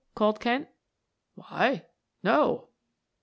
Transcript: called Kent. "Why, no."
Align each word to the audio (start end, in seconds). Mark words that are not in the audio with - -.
called 0.15 0.39
Kent. 0.39 0.67
"Why, 1.35 1.85
no." 2.23 2.69